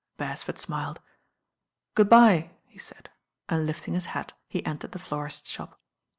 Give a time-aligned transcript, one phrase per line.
[0.17, 0.99] Beresford smiled
[1.93, 3.11] "Good bye," he said,
[3.47, 5.79] and lift mg his hat he entered the aorist's shop.